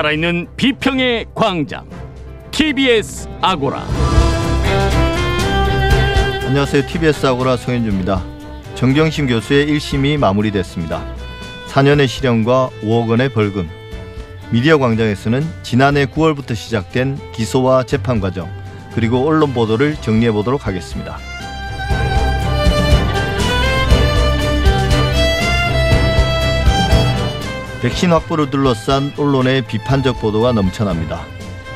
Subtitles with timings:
[0.00, 1.86] 살아있는 비평의 광장
[2.52, 3.84] TBS 아고라
[6.46, 6.86] 안녕하세요.
[6.86, 8.24] TBS 아고라 송현주입니다.
[8.76, 11.04] 정경심 교수의 1심이 마무리됐습니다.
[11.68, 13.68] 4년의 실형과 5억 원의 벌금.
[14.50, 18.50] 미디어 광장에서는 지난해 9월부터 시작된 기소와 재판 과정
[18.94, 21.18] 그리고 언론 보도를 정리해 보도록 하겠습니다.
[27.82, 31.22] 백신 확보를 둘러싼 언론의 비판적 보도가 넘쳐납니다.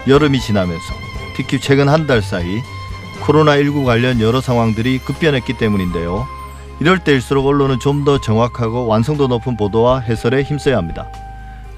[0.07, 0.95] 여름이 지나면서
[1.37, 2.61] 특히 최근 한 달 사이
[3.23, 6.27] 코로나19 관련 여러 상황들이 급변했기 때문인데요.
[6.81, 11.09] 이럴 때일수록 언론은 좀 더 정확하고 완성도 높은 보도와 해설에 힘써야 합니다.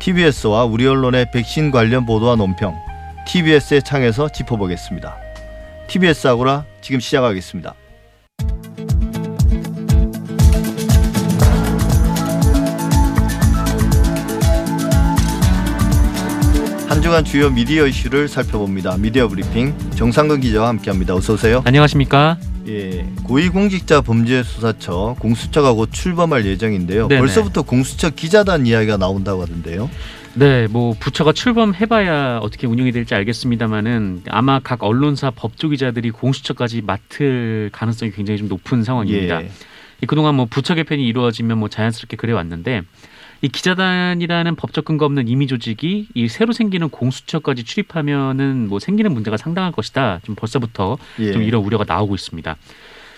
[0.01, 2.75] TBS와 우리 언론의 백신 관련 보도와 논평,
[3.29, 5.17] TBS의 창에서 짚어보겠습니다.
[5.87, 7.75] TBS 아고라 지금 시작하겠습니다.
[16.97, 18.97] 한 주간 주요 미디어 이슈를 살펴봅니다.
[18.97, 21.15] 미디어 브리핑 정상근 기자와 함께합니다.
[21.15, 21.61] 어서 오세요.
[21.67, 22.39] 안녕하십니까?
[22.69, 27.09] 예, 고위공직자 범죄수사처 공수처가 곧 출범할 예정인데요.
[27.09, 27.21] 네네.
[27.21, 29.91] 벌써부터 공수처 기자단 이야기가 나온다고 하던데요.
[30.37, 37.69] 네, 뭐 부처가 출범해봐야 어떻게 운영이 될지 알겠습니다만은 아마 각 언론사 법조 기자들이 공수처까지 맡을
[37.73, 39.43] 가능성이 굉장히 좀 높은 상황입니다.
[39.43, 39.51] 예.
[40.03, 42.85] 이 그동안 뭐 부처 개편이 이루어지면 뭐 자연스럽게 그래 왔는데
[43.43, 49.37] 이 기자단이라는 법적 근거 없는 임의 조직이 이 새로 생기는 공수처까지 출입하면은 뭐 생기는 문제가
[49.37, 50.21] 상당할 것이다.
[50.25, 51.33] 좀 벌써부터 예.
[51.33, 52.57] 좀 이런 우려가 나오고 있습니다.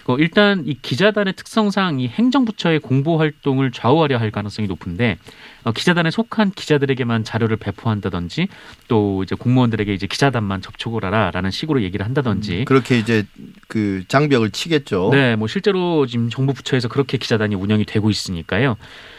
[0.09, 5.19] 어, 일단 이 기자단의 특성상 이 행정부처의 공보 활동을 좌우하려 할 가능성이 높은데
[5.65, 8.49] 어, 기자단에 속한 기자들에게만 자료를 배포한다든지
[8.89, 13.27] 또 이제 공무원들에게 이제 기자단만 접촉을 하라라는 식으로 얘기를 한다든지 그렇게 이제
[13.69, 15.11] 그 장벽을 치겠죠.
[15.13, 18.79] 네, 뭐 실제로 지금 정부 부처에서 그렇게 기자단이 운영이 되고 있으니까요.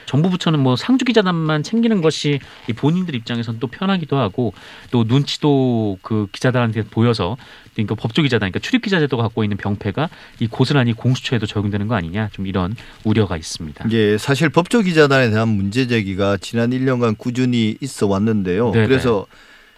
[0.10, 4.56] 정부 부처는 뭐 상주 기자단만 챙기는 것이 이 본인들 입장에선 또 편하기도 하고
[4.90, 7.38] 또 눈치도 그 기자단한테 보여서
[7.76, 10.10] 그러니까 법조 기자단, 그러니까 출입 기자 제도가 갖고 있는 병폐가
[10.40, 13.86] 이 고스란히 공수처에도 적용되는 거 아니냐 좀 이런 우려가 있습니다.
[13.92, 18.72] 예, 사실 법조 기자단에 대한 문제 제기가 지난 1년간 꾸준히 있어 왔는데요.
[18.72, 18.88] 네네.
[18.88, 19.28] 그래서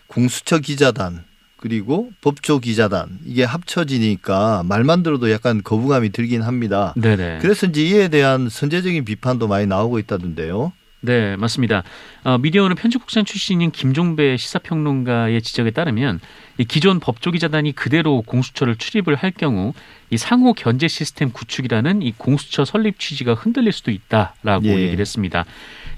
[0.07, 1.25] 공수처 기자단
[1.61, 6.93] 그리고 법조 기자단 이게 합쳐지니까 말만 들어도 약간 거부감이 들긴 합니다.
[6.97, 7.37] 네네.
[7.39, 10.73] 그래서 이제 이에 대한 선제적인 비판도 많이 나오고 있다던데요.
[11.01, 11.83] 네, 맞습니다.
[12.23, 16.19] 어, 미디어오늘 편집국장 출신인 김종배 시사평론가의 지적에 따르면
[16.57, 19.73] 이 기존 법조기자단이 그대로 공수처를 출입을 할 경우
[20.09, 24.77] 이 상호 견제 시스템 구축이라는 이 공수처 설립 취지가 흔들릴 수도 있다라고 예.
[24.77, 25.45] 얘기를 했습니다.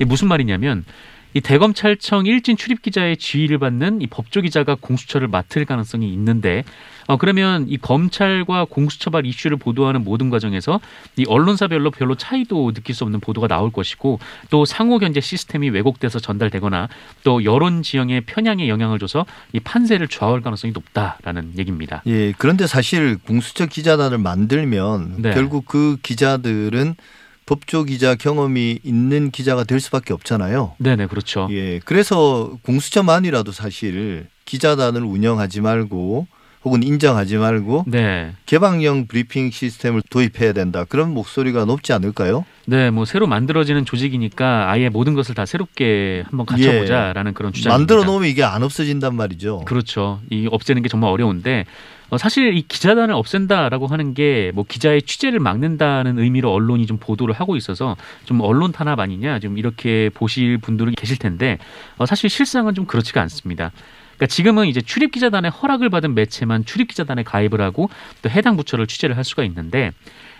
[0.05, 0.83] 무슨 말이냐면
[1.33, 6.63] 이 대검찰청 일진 출입 기자의 지휘를 받는 이 법조 기자가 공수처를 맡을 가능성이 있는데
[7.07, 10.79] 어 그러면 이 검찰과 공수처발 이슈를 보도하는 모든 과정에서
[11.17, 16.19] 이 언론사별로 별로 차이도 느낄 수 없는 보도가 나올 것이고 또 상호 견제 시스템이 왜곡돼서
[16.19, 16.87] 전달되거나
[17.23, 22.03] 또 여론 지형의 편향에 영향을 줘서 이 판세를 좌우할 가능성이 높다라는 얘기입니다.
[22.05, 25.33] 예, 그런데 사실 공수처 기자단을 만들면 네.
[25.33, 26.95] 결국 그 기자들은
[27.45, 30.75] 법조 기자 경험이 있는 기자가 될 수밖에 없잖아요.
[30.77, 31.47] 네네 그렇죠.
[31.51, 36.27] 예, 그래서 공수처만이라도 사실 기자단을 운영하지 말고
[36.65, 38.31] 혹은 인정하지 말고 네.
[38.45, 40.85] 개방형 브리핑 시스템을 도입해야 된다.
[40.87, 42.45] 그런 목소리가 높지 않을까요?
[42.65, 47.77] 네, 뭐 새로 만들어지는 조직이니까 아예 모든 것을 다 새롭게 한번 갖춰보자라는 그런 주장입니다.
[47.77, 49.65] 만들어 놓으면 이게 안 없어진단 말이죠.
[49.65, 50.21] 그렇죠.
[50.29, 51.65] 이 없애는 게 정말 어려운데
[52.09, 57.33] 어, 사실 이 기자단을 없앤다라고 하는 게 뭐 기자의 취재를 막는다는 의미로 언론이 좀 보도를
[57.33, 61.57] 하고 있어서 좀 언론 탄압 아니냐 좀 이렇게 보실 분들은 계실 텐데
[61.97, 63.71] 어, 사실 실상은 좀 그렇지가 않습니다.
[64.15, 67.89] 그러니까 지금은 이제 출입 기자단의 허락을 받은 매체만 출입 기자단에 가입을 하고
[68.21, 69.91] 또 해당 부처를 취재를 할 수가 있는데 어,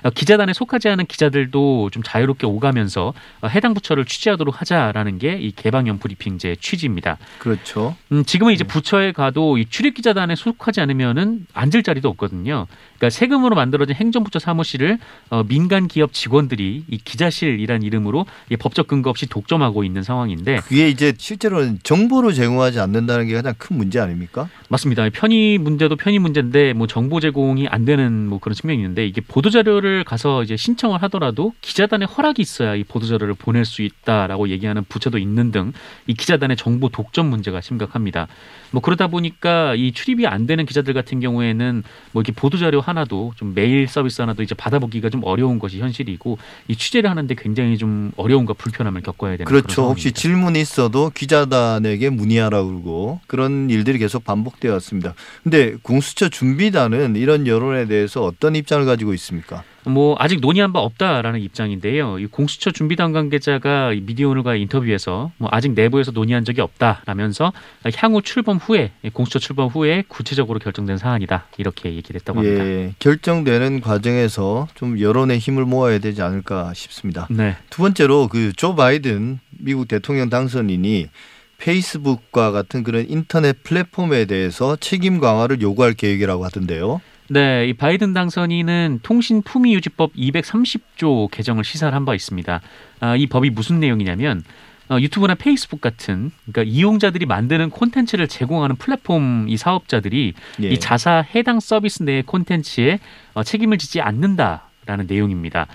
[0.10, 6.00] 기자단에 속하지 않은 기자들도 좀 자유롭게 오가면서 어, 해당 부처를 취재하도록 하자라는 게 이 개방형
[6.00, 7.18] 브리핑제의 취지입니다.
[7.40, 7.96] 그렇죠.
[8.12, 12.68] 음, 지금은 이제 부처에 가도 이 출입 기자단에 속하지 않으면은 앉을 자리도 없거든요.
[12.98, 15.00] 그러니까 세금으로 만들어진 행정부처 사무실을
[15.30, 20.88] 어, 민간 기업 직원들이 이 기자실이란 이름으로 이 법적 근거 없이 독점하고 있는 상황인데 그게
[20.90, 24.50] 이제 실제로는 정보를 제공하지 않는다는 게 가장 큰 문제 아닙니까?
[24.74, 25.08] 맞습니다.
[25.10, 29.52] 편의 문제도 편의 문제인데 뭐 정보 제공이 안 되는 뭐 그런 측면이 있는데 이게 보도
[29.52, 34.84] 자료를 가서 이제 신청을 하더라도 기자단의 허락이 있어야 이 보도 자료를 보낼 수 있다라고 얘기하는
[34.90, 35.74] 부처도 있는 등
[36.08, 38.28] 이 기자단의 정보 독점 문제가 심각합니다.
[38.72, 43.34] 뭐 그러다 보니까 이 출입이 안 되는 기자들 같은 경우에는 뭐 이렇게 보도 자료 하나도
[43.36, 46.38] 좀 메일 서비스 하나도 이제 받아보기가 좀 어려운 것이 현실이고
[46.68, 49.84] 이 취재를 하는데 굉장히 좀 어려움과 불편함을 겪어야 되는 그렇죠.
[49.84, 50.12] 혹시.
[50.12, 55.14] 질문이 있어도 기자단에게 문의하라 그러고 그런 일들이 계속 반복 왔습니다.
[55.44, 59.64] 근데 공수처 준비단은 이런 여론에 대해서 어떤 입장을 가지고 있습니까?
[59.86, 62.18] 뭐 아직 논의한 바 없다라는 입장인데요.
[62.18, 67.52] 이 공수처 준비단 관계자가 이 미디어오늘과 인터뷰에서 뭐 아직 내부에서 논의한 적이 없다라면서
[67.98, 72.66] 향후 출범 후에 공수처 출범 후에 구체적으로 결정된 사안이다 이렇게 얘기를 했다고 합니다.
[72.66, 77.28] 예, 결정되는 과정에서 좀 여론의 힘을 모아야 되지 않을까 싶습니다.
[77.30, 81.10] 네, 두 번째로 그 조 바이든 미국 대통령 당선인이
[81.58, 87.02] 페이스북과 같은 그런 인터넷 플랫폼에 대해서 책임 강화를 요구할 계획이라고 하던데요.
[87.30, 92.62] 네, 이 바이든 당선인은 통신 품위 유지법 230조 개정을 시사를 한바 있습니다.
[93.00, 94.44] 아, 이 법이 무슨 내용이냐면
[94.90, 100.68] 어, 유튜브나 페이스북 같은 그러니까 이용자들이 만드는 콘텐츠를 제공하는 플랫폼 이 사업자들이 예.
[100.68, 103.00] 이 자사 해당 서비스 내의 콘텐츠에
[103.34, 105.68] 어, 책임을 지지 않는다라는 내용입니다.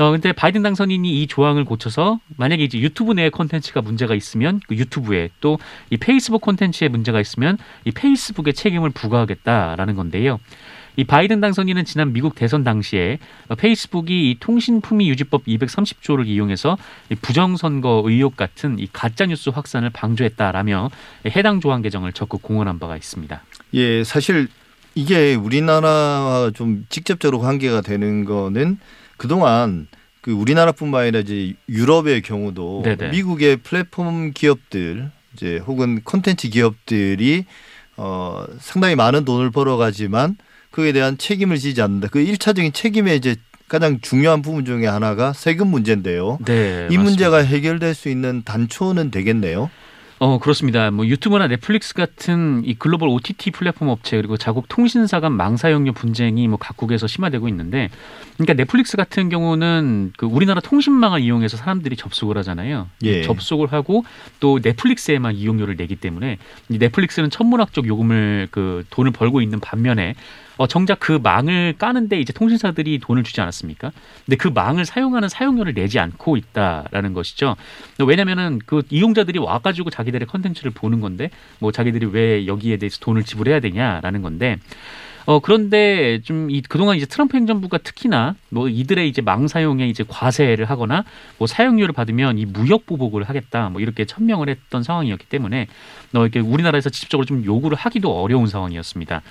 [0.00, 4.76] 어 근데 바이든 당선인이 이 조항을 고쳐서 만약에 이제 유튜브 내에 콘텐츠가 문제가 있으면 그
[4.76, 5.58] 유튜브에 또
[5.90, 10.40] 이 페이스북 콘텐츠에 문제가 있으면 이 페이스북에 책임을 부과하겠다라는 건데요.
[10.96, 13.18] 이 바이든 당선인은 지난 미국 대선 당시에
[13.48, 16.76] 어, 페이스북이 이 통신품위 유지법 230조를 이용해서
[17.10, 20.90] 이 부정선거 의혹 같은 이 가짜 뉴스 확산을 방조했다라며
[21.34, 23.42] 해당 조항 개정을 적극 공언한 바가 있습니다.
[23.74, 24.48] 예, 사실
[24.94, 28.78] 이게 우리나라와 좀 직접적으로 관계가 되는 거는
[29.16, 29.86] 그동안
[30.20, 33.10] 그 우리나라뿐만 아니라 이제 유럽의 경우도 네네.
[33.10, 37.44] 미국의 플랫폼 기업들 이제 혹은 콘텐츠 기업들이
[37.96, 40.36] 어 상당히 많은 돈을 벌어가지만
[40.70, 42.08] 그에 대한 책임을 지지 않는다.
[42.08, 43.36] 그 일차적인 책임의 이제
[43.68, 46.38] 가장 중요한 부분 중에 하나가 세금 문제인데요.
[46.44, 47.02] 네, 이 맞습니다.
[47.02, 49.70] 문제가 해결될 수 있는 단초는 되겠네요.
[50.24, 50.90] 어 그렇습니다.
[50.90, 56.48] 뭐 유튜브나 넷플릭스 같은 이 글로벌 OTT 플랫폼 업체 그리고 자국 통신사 간 망사용료 분쟁이
[56.48, 57.90] 뭐 각국에서 심화되고 있는데,
[58.38, 62.88] 그러니까 넷플릭스 같은 경우는 그 우리나라 통신망을 이용해서 사람들이 접속을 하잖아요.
[63.02, 63.20] 예.
[63.20, 64.06] 접속을 하고
[64.40, 66.38] 또 넷플릭스에만 이용료를 내기 때문에
[66.70, 70.14] 이 넷플릭스는 천문학적 요금을 그 돈을 벌고 있는 반면에
[70.56, 73.90] 어, 정작 그 망을 까는데 이제 통신사들이 돈을 주지 않았습니까?
[74.24, 77.56] 근데 그 망을 사용하는 사용료를 내지 않고 있다라는 것이죠.
[78.06, 83.60] 왜냐면은 그 이용자들이 와가지고 자기들의 컨텐츠를 보는 건데 뭐 자기들이 왜 여기에 대해서 돈을 지불해야
[83.60, 84.58] 되냐라는 건데
[85.26, 90.04] 어 그런데 좀 이 그동안 이제 트럼프 행정부가 특히나 뭐 이들의 이제 망 사용에 이제
[90.06, 91.04] 과세를 하거나
[91.38, 95.66] 뭐 사용료를 받으면 이 무역 보복을 하겠다 뭐 이렇게 천명을 했던 상황이었기 때문에
[96.14, 99.22] 어 이렇게 우리나라에서 직접적으로 좀 요구를 하기도 어려운 상황이었습니다.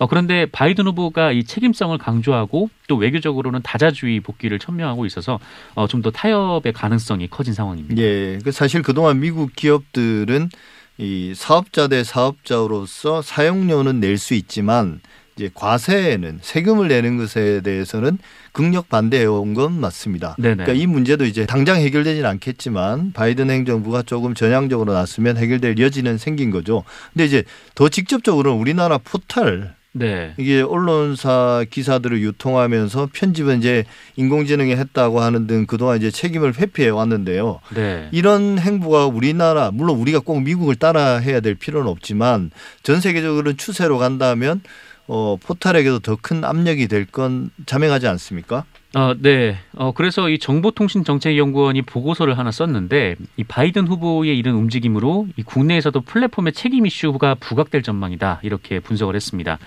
[0.00, 5.40] 어, 그런데 바이든 후보가 이 책임성을 강조하고 또 외교적으로는 다자주의 복귀를 천명하고 있어서
[5.74, 8.00] 어, 좀 더 타협의 가능성이 커진 상황입니다.
[8.00, 10.50] 예, 그 사실 그동안 미국 기업들은
[10.98, 15.00] 이 사업자 대 사업자로서 사용료는 낼 수 있지만
[15.38, 18.18] 이제 과세는 세금을 내는 것에 대해서는
[18.52, 20.36] 극력 반대해 온 건 맞습니다.
[20.38, 20.56] 네네.
[20.56, 26.50] 그러니까 이 문제도 이제 당장 해결되지는 않겠지만 바이든 행정부가 조금 전향적으로 나서면 해결될 여지는 생긴
[26.50, 26.84] 거죠.
[27.12, 27.44] 근데 이제
[27.74, 30.34] 더 직접적으로는 우리나라 포털 네.
[30.36, 33.84] 이게 언론사 기사들을 유통하면서 편집은 이제
[34.16, 37.60] 인공지능이 했다고 하는 등 그동안 이제 책임을 회피해 왔는데요.
[37.74, 38.08] 네.
[38.12, 42.50] 이런 행보가 우리나라 물론 우리가 꼭 미국을 따라 해야 될 필요는 없지만
[42.82, 44.60] 전 세계적으로 추세로 간다면
[45.08, 48.64] 어 포탈에게도 더 큰 압력이 될 건 자명하지 않습니까?
[48.94, 49.56] 어, 네.
[49.74, 56.52] 어, 그래서 이 정보통신정책연구원이 보고서를 하나 썼는데 이 바이든 후보의 이런 움직임으로 이 국내에서도 플랫폼의
[56.54, 59.58] 책임 이슈가 부각될 전망이다 이렇게 분석을 했습니다.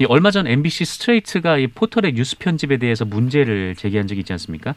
[0.00, 4.74] 이 얼마 전 MBC 스트레이트가 이 포털의 뉴스 편집에 대해서 문제를 제기한 적이 있지 않습니까?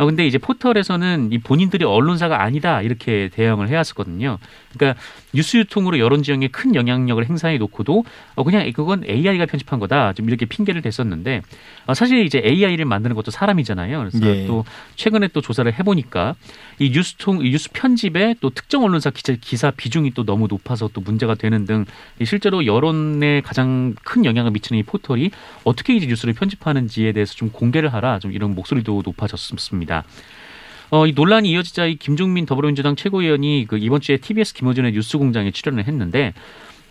[0.00, 4.38] 어, 근데 이제 포털에서는 이 본인들이 언론사가 아니다 이렇게 대응을 해왔었거든요.
[4.72, 4.98] 그러니까
[5.34, 10.26] 뉴스 유통으로 여론 지형에 큰 영향력을 행사해 놓고도 어, 그냥 그건 AI가 편집한 거다 좀
[10.26, 11.42] 이렇게 핑계를 댔었는데
[11.86, 13.98] 어, 사실 이제 AI를 만드는 것도 사람이잖아요.
[13.98, 14.46] 그래서 예.
[14.46, 14.64] 또
[14.96, 16.34] 최근에 또 조사를 해보니까
[16.78, 21.02] 이 뉴스통 이 뉴스 편집에 또 특정 언론사 기자, 기사 비중이 또 너무 높아서 또
[21.02, 21.84] 문제가 되는 등이
[22.24, 25.30] 실제로 여론에 가장 큰 영향을 미치는 이 포털이
[25.64, 29.89] 어떻게 이제 뉴스를 편집하는지에 대해서 좀 공개를 하라 좀 이런 목소리도 높아졌습니다.
[30.90, 35.86] 어, 이 논란이 이어지자 이 김종민 더불어민주당 최고위원이 그 이번 주에 TBS 김어준의 뉴스공장에 출연을
[35.86, 36.34] 했는데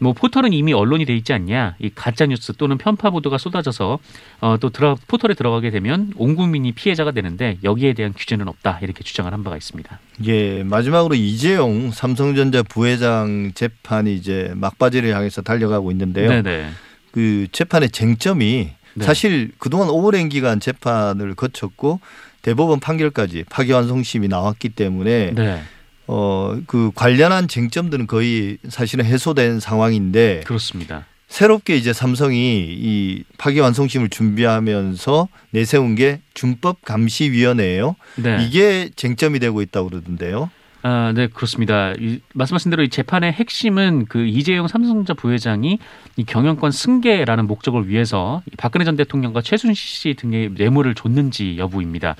[0.01, 3.99] 뭐 포털은 이미 언론이 돼 있지 않냐 이 가짜 뉴스 또는 편파 보도가 쏟아져서
[4.41, 9.03] 어, 또 들어, 포털에 들어가게 되면 온 국민이 피해자가 되는데 여기에 대한 규제는 없다 이렇게
[9.03, 9.99] 주장을 한 바가 있습니다.
[10.25, 16.29] 예, 마지막으로 이재용 삼성전자 부회장 재판이 이제 막바지를 향해서 달려가고 있는데요.
[16.29, 16.69] 네네.
[17.11, 19.05] 그 재판의 쟁점이 네.
[19.05, 21.99] 사실 그동안 오랜 기간 재판을 거쳤고
[22.41, 25.61] 대법원 판결까지 파기환송심이 나왔기 때문에 네.
[26.07, 31.05] 어그 관련한 쟁점들은 거의 사실은 해소된 상황인데 그렇습니다.
[31.27, 37.95] 새롭게 이제 삼성이 이 파기환송심을 준비하면서 내세운 게 준법감시위원회예요.
[38.15, 38.43] 네.
[38.43, 40.49] 이게 쟁점이 되고 있다고 그러던데요.
[40.81, 41.93] 아, 네, 그렇습니다.
[41.99, 45.77] 이, 말씀하신 대로 이 재판의 핵심은 그 이재용 삼성전자 부회장이
[46.15, 52.15] 이 경영권 승계라는 목적을 위해서 이 박근혜 전 대통령과 최순실 씨 등의 뇌물을 줬는지 여부입니다.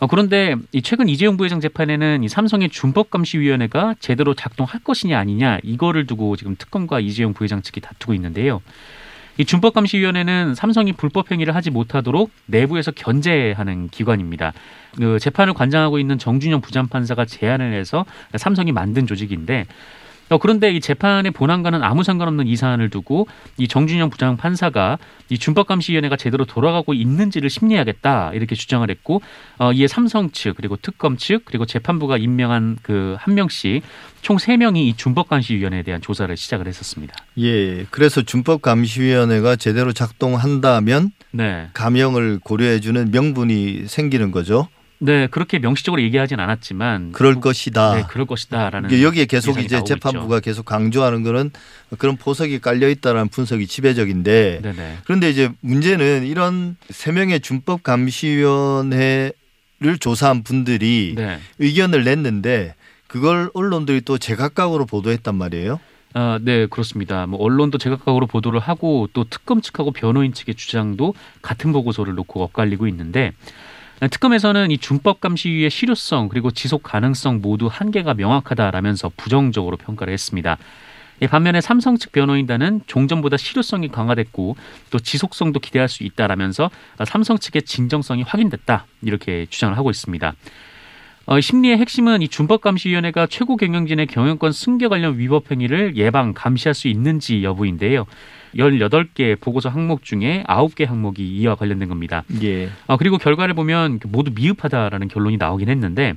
[0.00, 6.06] 어, 그런데 이 최근 이재용 부회장 재판에는 이 삼성의 준법감시위원회가 제대로 작동할 것이냐 아니냐 이거를
[6.06, 8.60] 두고 지금 특검과 이재용 부회장 측이 다투고 있는데요.
[9.36, 14.52] 이 준법감시위원회는 삼성이 불법 행위를 하지 못하도록 내부에서 견제하는 기관입니다.
[14.96, 18.04] 그 재판을 관장하고 있는 정준영 부장판사가 제안을 해서
[18.36, 19.66] 삼성이 만든 조직인데 어,
[20.40, 26.16] 그런데 이 재판의 본안과는 아무 상관없는 이 사안을 두고 이 정준영 부장 판사가 이 준법감시위원회가
[26.16, 29.22] 제대로 돌아가고 있는지를 심리하겠다 이렇게 주장을 했고
[29.58, 33.82] 어, 이에 삼성 측 그리고 특검 측 그리고 재판부가 임명한 그 한 명씩
[34.22, 37.14] 총 세 명이 이 준법감시위원회에 대한 조사를 시작을 했었습니다.
[37.38, 41.68] 예, 그래서 준법감시위원회가 제대로 작동한다면 네.
[41.74, 44.68] 감형을 고려해 주는 명분이 생기는 거죠.
[44.98, 47.94] 네, 그렇게 명시적으로 얘기하진 않았지만 그럴 뭐, 것이다.
[47.94, 51.50] 네, 그럴 것이다라는 여기에 계속 이제 재판부가 계속 강조하는 거는
[51.98, 54.72] 그런 포석이 깔려 있다라는 분석이 지배적인데 있죠.
[54.72, 54.98] 네네.
[55.04, 59.32] 그런데 이제 문제는 이런 세 명의 준법 감시위원회를
[60.00, 61.38] 조사한 분들이 네.
[61.58, 62.74] 의견을 냈는데
[63.06, 65.80] 그걸 언론들이 또 제각각으로 보도했단 말이에요.
[66.14, 67.26] 아, 네, 그렇습니다.
[67.26, 72.86] 뭐 언론도 제각각으로 보도를 하고 또 특검 측하고 변호인 측의 주장도 같은 보고서를 놓고 엇갈리고
[72.86, 73.32] 있는데
[74.00, 80.58] 특검에서는 이 준법 감시위의 실효성 그리고 지속 가능성 모두 한계가 명확하다라면서 부정적으로 평가를 했습니다.
[81.20, 84.56] 이 반면에 삼성 측 변호인단은 종전보다 실효성이 강화됐고
[84.90, 86.70] 또 지속성도 기대할 수 있다라면서
[87.06, 90.34] 삼성 측의 진정성이 확인됐다 이렇게 주장을 하고 있습니다.
[91.26, 96.88] 어, 심리의 핵심은 이 준법감시위원회가 최고 경영진의 경영권 승계 관련 위법 행위를 예방 감시할 수
[96.88, 98.04] 있는지 여부인데요.
[98.56, 102.24] 18개 보고서 항목 중에 9개 항목이 이와 관련된 겁니다.
[102.42, 102.68] 예.
[102.86, 106.14] 어, 그리고 결과를 보면 모두 미흡하다라는 결론이 나오긴 했는데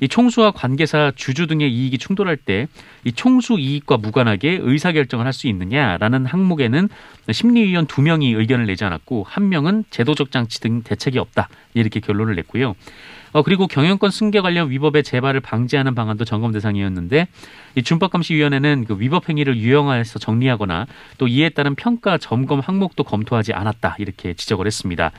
[0.00, 2.66] 이 총수와 관계사 주주 등의 이익이 충돌할 때
[3.06, 6.88] 이 총수 이익과 무관하게 의사 결정을 할 수 있느냐라는 항목에는
[7.30, 12.34] 심리위원 두 명이 의견을 내지 않았고 한 명은 제도적 장치 등 대책이 없다 이렇게 결론을
[12.36, 12.74] 냈고요.
[13.32, 17.28] 어, 그리고 경영권 승계 관련 위법의 재발을 방지하는 방안도 점검 대상이었는데
[17.74, 20.86] 이 준법감시위원회는 그 위법 행위를 유형화해서 정리하거나
[21.18, 25.12] 또 이에 따른 평가 점검 항목도 검토하지 않았다 이렇게 지적을 했습니다.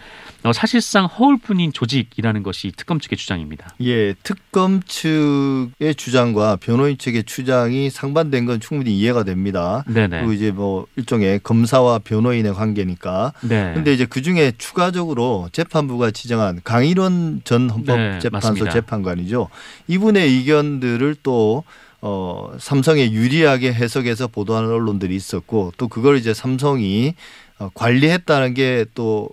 [0.44, 3.68] 어, 사실상 허울뿐인 조직이라는 것이 특검 측의 주장입니다.
[3.82, 9.84] 예, 특검 측의 주장과 변호인 측의 주장이 상반된 건 충분히 이해가 됩니다.
[9.88, 10.20] 네네.
[10.20, 13.34] 그리고 이제 뭐 일종의 검사와 변호인의 관계니까.
[13.42, 13.72] 네.
[13.74, 18.72] 근데 이제 그 중에 추가적으로 재판부가 지정한 강일원 전 네, 헌법재판소 맞습니다.
[18.72, 19.50] 재판관이죠.
[19.88, 21.64] 이분의 의견들을 또
[22.02, 27.16] 어, 삼성에 유리하게 해석해서 보도하는 언론들이 있었고 또 그걸 이제 삼성이
[27.60, 29.30] 어, 관리했다는 게 또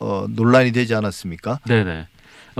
[0.00, 1.60] 어, 논란이 되지 않았습니까?
[1.66, 2.06] 네네.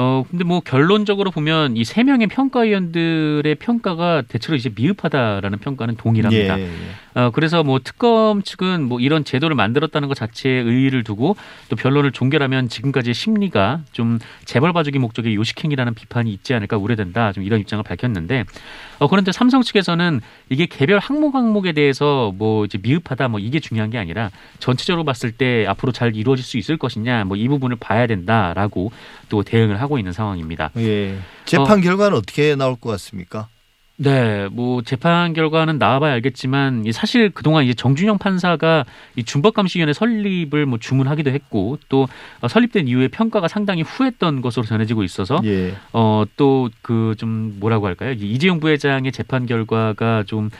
[0.00, 6.59] 어 근데 뭐 결론적으로 보면 이 세 명의 평가위원들의 평가가 대체로 이제 미흡하다라는 평가는 동일합니다.
[6.61, 6.71] 예, 예.
[7.21, 11.35] 어 그래서 뭐 특검 측은 뭐 이런 제도를 만들었다는 것 자체에 의의를 두고
[11.69, 17.33] 또 변론을 종결하면 지금까지의 심리가 좀 재벌 봐주기 목적의 요식행위라는 비판이 있지 않을까 우려된다.
[17.33, 18.45] 좀 이런 입장을 밝혔는데
[18.99, 23.90] 어 그런데 삼성 측에서는 이게 개별 항목 항목에 대해서 뭐 이제 미흡하다 뭐 이게 중요한
[23.90, 28.07] 게 아니라 전체적으로 봤을 때 앞으로 잘 이루어질 수 있을 것이냐 뭐 이 부분을 봐야
[28.07, 28.90] 된다라고
[29.28, 30.71] 또 대응을 하고 있는 상황입니다.
[30.78, 31.14] 예.
[31.17, 31.23] 어.
[31.45, 33.49] 재판 결과는 어떻게 나올 것 같습니까?
[34.00, 38.85] 네, 뭐 재판 결과는 나와봐야 알겠지만 이 사실 그동안 이제 정준영 판사가
[39.17, 42.07] 이 준법감시위원회 설립을 뭐 주문하기도 했고 또
[42.40, 45.75] 어, 설립된 이후에 평가가 상당히 후했던 것으로 전해지고 있어서 예.
[45.93, 48.12] 어또 그 좀 뭐라고 할까요?
[48.12, 50.50] 이 이재용 부회장의 재판 결과가 좀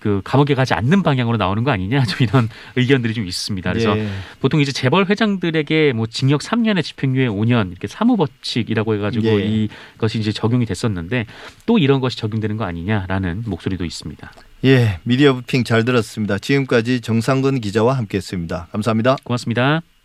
[0.00, 3.72] 그 감옥에 가지 않는 방향으로 나오는 거 아니냐 좀 이런 의견들이 좀 있습니다.
[3.72, 4.08] 그래서 예.
[4.40, 9.68] 보통 이제 재벌 회장들에게 뭐 징역 3년에 집행유예 5년 이렇게 사무법칙이라고 해가지고 예.
[9.96, 11.26] 이것이 이제 적용이 됐었는데
[11.66, 14.32] 또 이런 것이 적용되는 거 아니냐라는 목소리도 있습니다.
[14.64, 16.38] 예, 미디어 부핑 잘 들었습니다.
[16.38, 18.68] 지금까지 정상근 기자와 함께했습니다.
[18.70, 19.16] 감사합니다.
[19.24, 19.82] 고맙습니다.